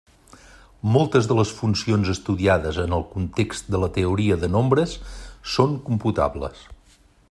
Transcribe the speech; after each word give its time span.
Moltes 0.93 1.27
de 1.31 1.35
les 1.39 1.51
funcions 1.57 2.09
estudiades 2.15 2.81
en 2.85 2.97
el 2.99 3.05
context 3.13 3.71
de 3.75 3.83
la 3.85 3.93
teoria 4.01 4.41
de 4.45 4.53
nombres 4.57 4.97
són 5.57 5.81
computables. 5.91 6.69